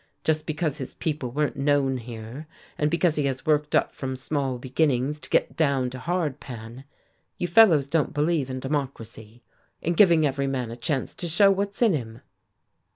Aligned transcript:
Just 0.23 0.47
because 0.47 0.79
his 0.79 0.95
people 0.95 1.29
weren't 1.29 1.55
known 1.57 1.97
here, 1.97 2.47
and 2.75 2.89
because 2.89 3.17
he 3.17 3.25
has 3.25 3.45
worked 3.45 3.75
up 3.75 3.93
from 3.93 4.15
small 4.15 4.57
beginnings. 4.57 5.19
To 5.19 5.29
get 5.29 5.55
down 5.55 5.91
to 5.91 5.99
hard 5.99 6.39
pan, 6.39 6.85
you 7.37 7.45
fellows 7.45 7.85
don't 7.87 8.11
believe 8.11 8.49
in 8.49 8.59
democracy, 8.59 9.43
in 9.79 9.93
giving 9.93 10.25
every 10.25 10.47
man 10.47 10.71
a 10.71 10.75
chance 10.75 11.13
to 11.13 11.27
show 11.27 11.51
what's 11.51 11.83
in 11.83 11.93
him." 11.93 12.21